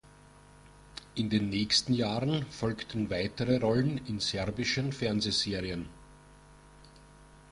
[1.13, 5.89] In den nächsten Jahren folgten weitere Rollen in serbischen Fernsehserien.